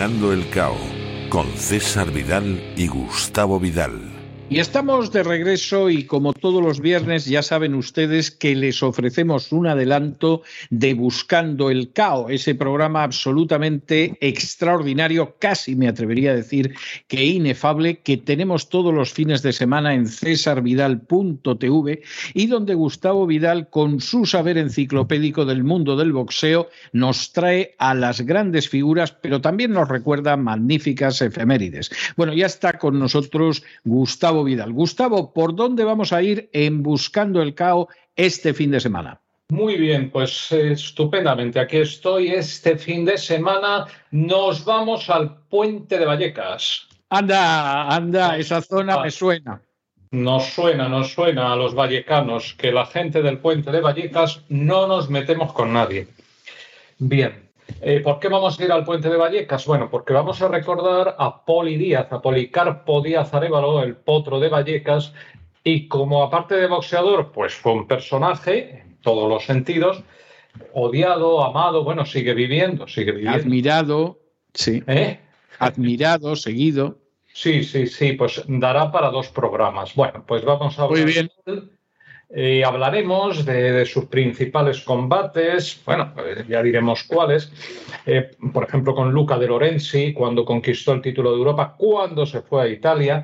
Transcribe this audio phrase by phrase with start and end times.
[0.00, 0.76] El Cao
[1.28, 4.17] con César Vidal y Gustavo Vidal.
[4.50, 9.52] Y estamos de regreso y como todos los viernes ya saben ustedes que les ofrecemos
[9.52, 10.40] un adelanto
[10.70, 16.74] de Buscando el Cao, ese programa absolutamente extraordinario, casi me atrevería a decir
[17.08, 22.02] que inefable, que tenemos todos los fines de semana en cesarvidal.tv
[22.32, 27.92] y donde Gustavo Vidal, con su saber enciclopédico del mundo del boxeo, nos trae a
[27.92, 31.90] las grandes figuras, pero también nos recuerda magníficas efemérides.
[32.16, 34.72] Bueno, ya está con nosotros Gustavo Vidal.
[34.72, 39.20] Gustavo, ¿por dónde vamos a ir en Buscando el CAO este fin de semana?
[39.50, 41.58] Muy bien, pues estupendamente.
[41.58, 42.28] Aquí estoy.
[42.28, 46.86] Este fin de semana nos vamos al puente de Vallecas.
[47.08, 49.62] Anda, anda, esa zona me suena.
[50.10, 54.86] Nos suena, nos suena a los vallecanos que la gente del puente de Vallecas no
[54.86, 56.08] nos metemos con nadie.
[56.98, 57.47] Bien,
[57.80, 59.66] eh, ¿Por qué vamos a ir al puente de Vallecas?
[59.66, 64.48] Bueno, porque vamos a recordar a Poli Díaz, a Policarpo Díaz Arevalo, el potro de
[64.48, 65.12] Vallecas,
[65.62, 70.02] y como aparte de boxeador, pues fue un personaje en todos los sentidos,
[70.72, 73.38] odiado, amado, bueno, sigue viviendo, sigue viviendo.
[73.38, 74.18] Admirado,
[74.54, 74.82] sí.
[74.86, 75.20] ¿Eh?
[75.58, 76.98] Admirado, seguido.
[77.32, 79.94] Sí, sí, sí, pues dará para dos programas.
[79.94, 81.30] Bueno, pues vamos a Muy bien.
[82.30, 87.50] Eh, hablaremos de, sus principales combates, bueno, eh, ya diremos cuáles,
[88.04, 92.42] eh, por ejemplo con Luca de Lorenzi, cuando conquistó el título de Europa, cuando se
[92.42, 93.22] fue a Italia.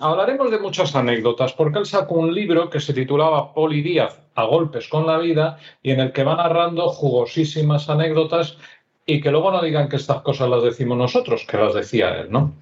[0.00, 4.44] Hablaremos de muchas anécdotas, porque él sacó un libro que se titulaba Poli Díaz, a
[4.44, 8.56] golpes con la vida, y en el que va narrando jugosísimas anécdotas
[9.04, 12.30] y que luego no digan que estas cosas las decimos nosotros, que las decía él,
[12.30, 12.54] ¿no?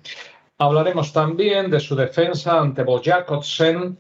[0.58, 3.98] Hablaremos también de su defensa ante Bojakotsen,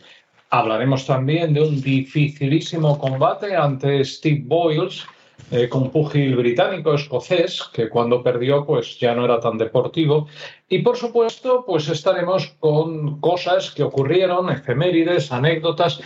[0.50, 5.04] Hablaremos también de un dificilísimo combate ante Steve Boyles,
[5.50, 10.26] eh, con púgil británico escocés, que cuando perdió pues ya no era tan deportivo.
[10.68, 16.00] Y por supuesto, pues estaremos con cosas que ocurrieron, efemérides, anécdotas,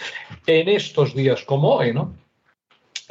[0.47, 2.15] en estos días como hoy, ¿no?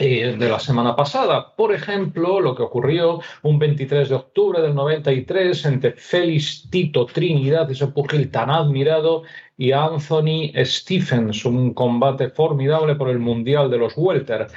[0.02, 1.54] Eh, de la semana pasada.
[1.58, 7.70] Por ejemplo, lo que ocurrió un 23 de octubre del 93 entre Félix Tito Trinidad,
[7.70, 9.24] ese pugil tan admirado,
[9.58, 14.48] y Anthony Stephens, un combate formidable por el Mundial de los Welter.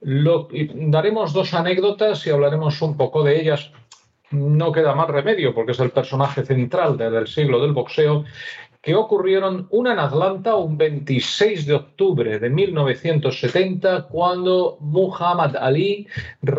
[0.00, 3.70] daremos dos anécdotas y hablaremos un poco de ellas.
[4.32, 8.24] No queda más remedio porque es el personaje central desde el siglo del boxeo
[8.80, 16.06] que ocurrieron una en Atlanta un 26 de octubre de 1970 cuando Muhammad Ali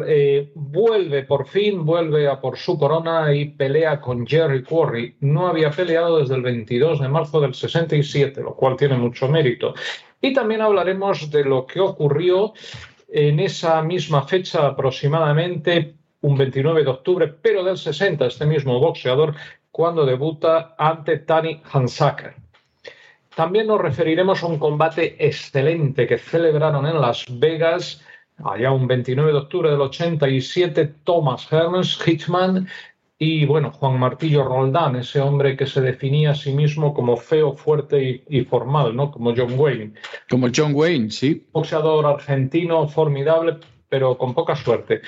[0.05, 5.15] eh, vuelve por fin, vuelve a por su corona y pelea con Jerry Quarry.
[5.21, 9.73] No había peleado desde el 22 de marzo del 67, lo cual tiene mucho mérito.
[10.21, 12.53] Y también hablaremos de lo que ocurrió
[13.07, 19.35] en esa misma fecha aproximadamente un 29 de octubre, pero del 60, este mismo boxeador
[19.79, 22.35] cuando debuta ante Tani Hansaker.
[23.33, 28.03] También nos referiremos a un combate excelente que celebraron en Las Vegas
[28.43, 32.67] allá un 29 de octubre del 87 Thomas Hermes Hitchman
[33.17, 37.53] y bueno, Juan Martillo Roldán, ese hombre que se definía a sí mismo como feo,
[37.53, 39.11] fuerte y, formal, ¿no?
[39.11, 39.93] Como John Wayne.
[40.29, 41.47] Como John Wayne, sí.
[41.53, 45.03] Boxeador argentino formidable, pero con poca suerte.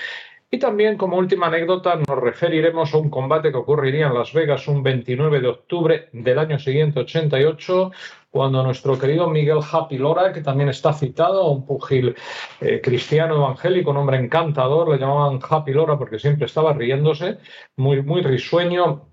[0.54, 4.68] Y también como última anécdota nos referiremos a un combate que ocurriría en Las Vegas
[4.68, 7.92] un 29 de octubre del año siguiente, 88,
[8.30, 12.14] cuando nuestro querido Miguel Happy Lora, que también está citado, un pugil
[12.60, 17.38] eh, cristiano evangélico, un hombre encantador, le llamaban Happy Lora porque siempre estaba riéndose,
[17.78, 19.08] muy, muy risueño.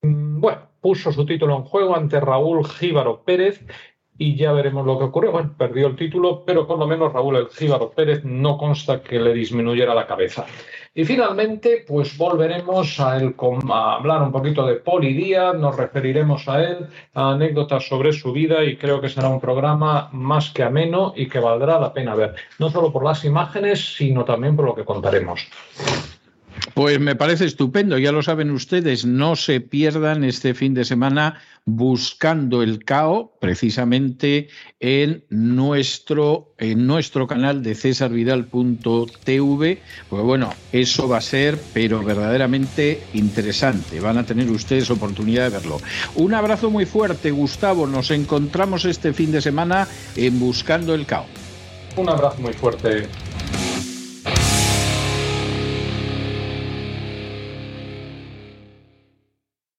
[0.00, 3.62] Mm, bueno, puso su título en juego ante Raúl Jíbaro Pérez
[4.18, 5.32] y ya veremos lo que ocurrió.
[5.32, 9.18] Bueno, perdió el título, pero por lo menos Raúl El Jíbaro Pérez no consta que
[9.20, 10.44] le disminuyera la cabeza.
[10.94, 16.88] Y finalmente, pues volveremos a, hablar un poquito de Poli Díaz, nos referiremos a él,
[17.14, 21.28] a anécdotas sobre su vida y creo que será un programa más que ameno y
[21.28, 24.84] que valdrá la pena ver, no solo por las imágenes, sino también por lo que
[24.84, 25.46] contaremos.
[26.78, 31.40] Pues me parece estupendo, ya lo saben ustedes, no se pierdan este fin de semana
[31.64, 34.46] buscando el CAO precisamente
[34.78, 39.82] en nuestro, en nuestro canal de cesarvidal.tv.
[40.08, 43.98] Pues bueno, eso va a ser, pero verdaderamente interesante.
[43.98, 45.80] Van a tener ustedes oportunidad de verlo.
[46.14, 47.88] Un abrazo muy fuerte, Gustavo.
[47.88, 51.26] Nos encontramos este fin de semana en Buscando el CAO.
[51.96, 53.08] Un abrazo muy fuerte.